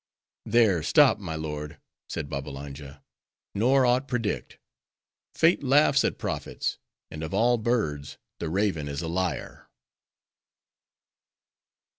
"There 0.47 0.81
stop, 0.81 1.19
my 1.19 1.35
lord," 1.35 1.79
said 2.09 2.27
Babbalanja, 2.27 3.03
"nor 3.53 3.85
aught 3.85 4.07
predict. 4.07 4.57
Fate 5.35 5.61
laughs 5.61 6.03
at 6.03 6.17
prophets; 6.17 6.79
and 7.11 7.21
of 7.21 7.35
all 7.35 7.59
birds, 7.59 8.17
the 8.39 8.49
raven 8.49 8.87
is 8.87 9.03
a 9.03 9.07
liar!" 9.07 9.69